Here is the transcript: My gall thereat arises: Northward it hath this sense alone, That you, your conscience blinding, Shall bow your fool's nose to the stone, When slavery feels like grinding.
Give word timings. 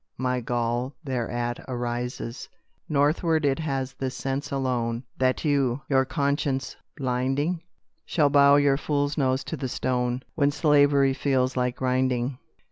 My 0.17 0.39
gall 0.41 0.95
thereat 1.03 1.59
arises: 1.67 2.49
Northward 2.89 3.45
it 3.45 3.59
hath 3.59 3.95
this 3.99 4.15
sense 4.15 4.51
alone, 4.51 5.03
That 5.19 5.45
you, 5.45 5.83
your 5.89 6.05
conscience 6.05 6.75
blinding, 6.97 7.61
Shall 8.03 8.31
bow 8.31 8.55
your 8.55 8.77
fool's 8.77 9.15
nose 9.15 9.43
to 9.43 9.55
the 9.57 9.69
stone, 9.69 10.23
When 10.33 10.49
slavery 10.49 11.13
feels 11.13 11.55
like 11.55 11.75
grinding. 11.75 12.39